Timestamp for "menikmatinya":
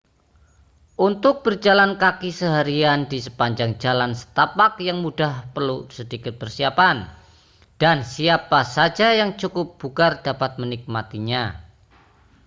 10.61-11.43